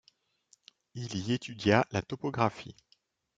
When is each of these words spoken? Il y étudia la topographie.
Il 0.95 1.15
y 1.15 1.31
étudia 1.33 1.85
la 1.91 2.01
topographie. 2.01 2.73